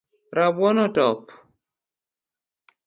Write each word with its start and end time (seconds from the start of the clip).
Rabuon 0.37 0.81
otop 0.85 1.21